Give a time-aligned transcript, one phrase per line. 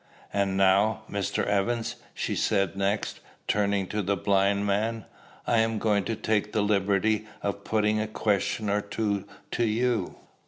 [0.33, 1.45] "And now, Mr.
[1.45, 5.05] Evans," she said next, turning to the blind man,
[5.45, 10.15] "I am going to take the liberty of putting a question or two to you."